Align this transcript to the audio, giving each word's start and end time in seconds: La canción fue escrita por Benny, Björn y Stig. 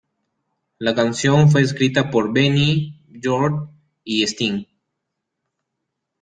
La 0.79 0.95
canción 0.95 1.51
fue 1.51 1.61
escrita 1.61 2.09
por 2.09 2.33
Benny, 2.33 2.99
Björn 3.07 3.69
y 4.03 4.25
Stig. 4.25 4.67